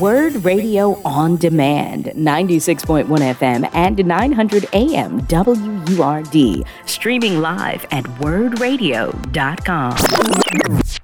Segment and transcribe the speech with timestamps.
[0.00, 6.66] Word Radio on Demand, 96.1 FM and 900 AM WURD.
[6.86, 9.96] Streaming live at wordradio.com.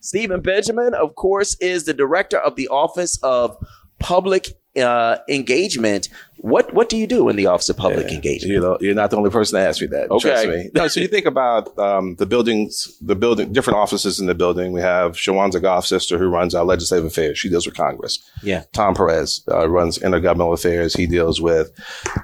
[0.00, 3.56] Stephen Benjamin, of course, is the director of the Office of
[3.98, 6.10] Public uh, Engagement.
[6.38, 8.16] What what do you do in the Office of Public Yeah.
[8.16, 8.52] Engagement?
[8.52, 10.10] You know, you're not the only person to ask me that.
[10.10, 10.28] Okay.
[10.28, 10.70] Trust me.
[10.74, 14.72] No, so you think about um, the buildings, the building, different offices in the building.
[14.72, 17.38] We have Shuwanza Goff, sister, who runs our legislative affairs.
[17.38, 18.18] She deals with Congress.
[18.42, 18.64] Yeah.
[18.72, 20.94] Tom Perez uh, runs intergovernmental affairs.
[20.94, 21.70] He deals with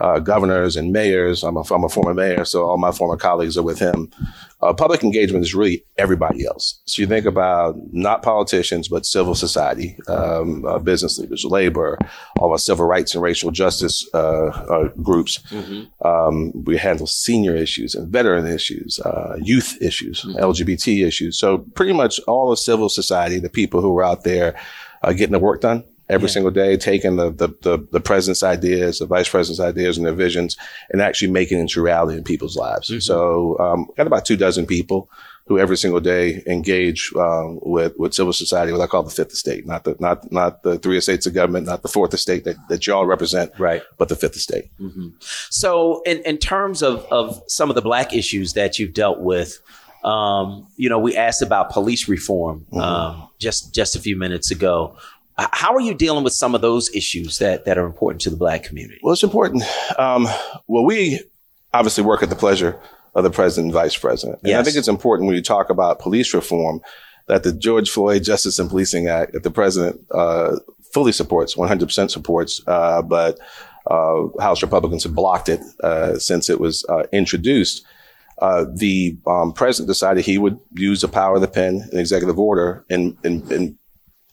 [0.01, 1.43] uh, governors and mayors.
[1.43, 4.11] I'm a, I'm a former mayor, so all my former colleagues are with him.
[4.61, 6.81] Uh, public engagement is really everybody else.
[6.85, 11.99] So you think about not politicians, but civil society, um, uh, business leaders, labor,
[12.39, 15.41] all our civil rights and racial justice uh, uh, groups.
[16.05, 21.39] Um, we handle senior issues and veteran issues, uh, youth issues, LGBT issues.
[21.39, 24.55] So pretty much all of civil society, the people who are out there
[25.03, 28.99] uh, getting the work done every single day, taking the, the, the, the president's ideas,
[28.99, 30.57] the vice president's ideas and their visions
[30.91, 32.91] and actually making it into reality in people's lives.
[33.05, 35.09] So, um, got about two dozen people
[35.47, 39.33] who every single day engage, um, with, with civil society, what I call the fifth
[39.33, 42.57] estate, not the, not, not the three estates of government, not the fourth estate that,
[42.69, 43.83] that y'all represent, Right.
[43.99, 44.71] but the fifth estate.
[45.51, 49.59] So, in, in terms of, of some of the black issues that you've dealt with,
[50.05, 54.97] um, you know, we asked about police reform um, just just a few minutes ago.
[55.39, 58.37] How are you dealing with some of those issues that that are important to the
[58.37, 58.99] black community?
[59.03, 59.63] Well, it's important.
[59.99, 60.27] Um,
[60.67, 61.21] well, we
[61.73, 62.81] obviously work at the pleasure
[63.15, 64.41] of the president and vice president.
[64.43, 66.81] And I think it's important when you talk about police reform
[67.27, 70.57] that the George Floyd Justice and Policing Act that the president uh,
[70.93, 73.39] fully supports, 100% supports, uh, but
[73.91, 77.85] uh, House Republicans have blocked it uh, since it was uh, introduced.
[78.39, 82.39] Uh, the um, president decided he would use the power of the pen, an executive
[82.39, 83.79] order, and, and, and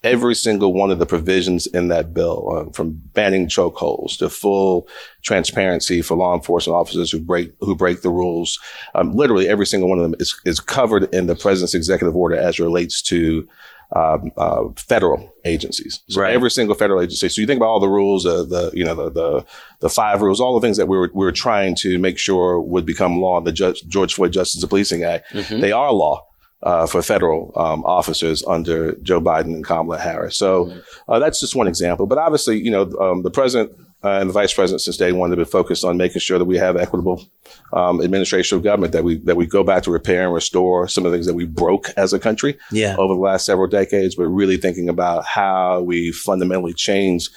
[0.03, 4.87] every single one of the provisions in that bill, uh, from banning chokeholds to full
[5.21, 8.59] transparency for law enforcement officers who break who break the rules.
[8.95, 12.35] Um, literally, every single one of them is, is covered in the president's executive order
[12.35, 13.47] as it relates to
[13.95, 16.01] um, uh, federal agencies.
[16.09, 16.33] So Right.
[16.33, 17.27] every single federal agency.
[17.27, 19.45] So you think about all the rules, uh, the you know the, the
[19.79, 22.61] the five rules, all the things that we were we were trying to make sure
[22.61, 23.41] would become law.
[23.41, 25.25] The Judge, George Floyd Justice and Policing Act,
[25.61, 26.25] they are law
[26.63, 30.37] uh, for federal um, officers under Joe Biden and Kamala Harris.
[30.37, 30.73] So
[31.07, 32.05] uh, that's just one example.
[32.05, 33.71] But obviously, you know, um, the president
[34.03, 36.45] uh, and the vice president since day one have been focused on making sure that
[36.45, 37.25] we have equitable
[37.73, 41.05] um, administration of government, that we that we go back to repair and restore some
[41.05, 42.95] of the things that we broke as a country Yeah.
[42.97, 47.29] over the last several decades, but really thinking about how we fundamentally change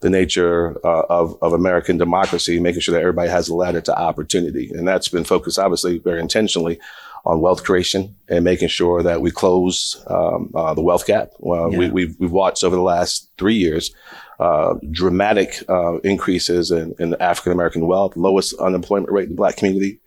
[0.00, 3.98] the nature uh, of, of American democracy, making sure that everybody has a ladder to
[3.98, 4.70] opportunity.
[4.74, 6.80] And that's been focused, obviously, very intentionally
[7.24, 11.30] on wealth creation and making sure that we close um, uh, the wealth gap.
[11.38, 11.92] Well, we, Yeah.
[11.92, 13.92] we've, we've watched over the last three years
[14.38, 19.56] uh, dramatic uh, increases in, in African American wealth, lowest unemployment rate in the black
[19.56, 20.00] community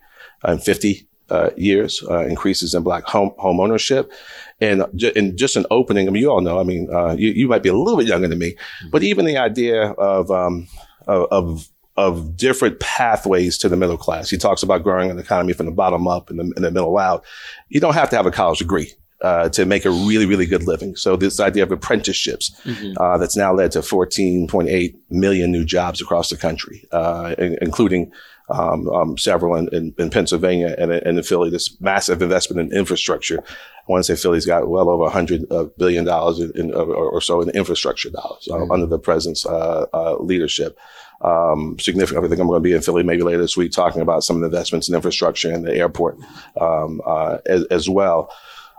[0.46, 4.12] in 50 uh, years, uh, increases in black home, home ownership.
[4.60, 7.30] And, ju- and just an opening, I mean, you all know, I mean, uh, you,
[7.30, 8.56] you might be a little bit younger than me,
[8.90, 10.66] but even the idea of, um,
[11.06, 14.28] of, of, of different pathways to the middle class.
[14.28, 16.98] He talks about growing an economy from the bottom up and the, and the middle
[16.98, 17.24] out.
[17.68, 18.92] You don't have to have a college degree.
[19.20, 20.94] Uh, to make a really, really good living.
[20.96, 22.54] So this idea of apprenticeships,
[22.98, 28.12] uh, that's now led to 14.8 million new jobs across the country, uh, in- including
[28.50, 31.48] um, um, several in, in, in Pennsylvania and, and in Philly.
[31.48, 33.38] This massive investment in infrastructure.
[33.40, 35.64] I want to say Philly's got well over 100 uh,
[36.04, 40.76] dollars in, or, or so in infrastructure dollars uh, under the president's uh, uh, leadership.
[41.24, 42.24] Um, significant.
[42.24, 44.36] I think I'm going to be in Philly maybe later this week talking about some
[44.36, 46.18] of the investments in infrastructure and the airport
[46.60, 48.30] um, uh, as, as well.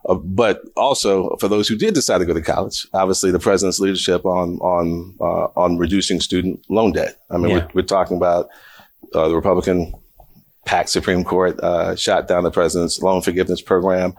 [0.07, 3.79] Uh, but also for those who did decide to go to college, obviously the president's
[3.79, 7.17] leadership on on uh, on reducing student loan debt.
[7.31, 7.55] I mean, Yeah.
[7.65, 8.49] we're, we're talking about
[9.15, 9.95] uh, the Republican
[10.65, 14.13] packed Supreme Court uh, shot down the president's loan forgiveness program.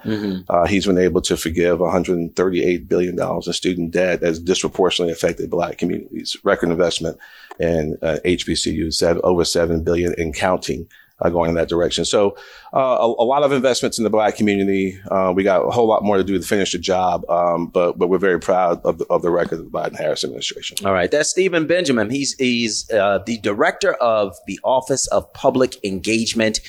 [0.49, 5.51] Uh, he's been able to forgive 138 billion dollars in student debt that's disproportionately affected
[5.51, 6.37] Black communities.
[6.45, 7.19] Record investment
[7.59, 10.89] in uh, HBCUs, seven, over seven billion and counting.
[11.19, 12.05] Uh, going in that direction.
[12.05, 12.37] So,
[12.75, 15.01] uh, a, a lot of investments in the Black community.
[15.11, 17.99] Uh, we got a whole lot more to do to finish the job, um, but
[17.99, 20.77] but we're very proud of the, of the record of the Biden Harris administration.
[20.85, 22.11] All right, that's Stephen Benjamin.
[22.11, 26.61] He's he's uh, the director of the Office of Public Engagement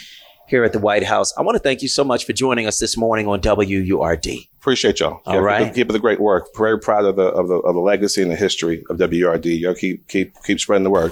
[0.47, 1.33] here at the White House.
[1.37, 4.47] I want to thank you so much for joining us this morning on WURD.
[4.61, 5.19] Appreciate y'all.
[5.25, 5.65] All Keep- right.
[5.65, 6.47] keep, keep up the great work.
[6.55, 9.45] Very proud of the of the of the legacy and the history of WURD.
[9.59, 11.11] Y'all keep keep keep spreading the word.